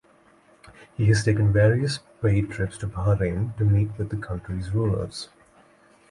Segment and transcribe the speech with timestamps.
[0.97, 5.29] He has taken various paid trips to Bahrain to meet with that country's rulers.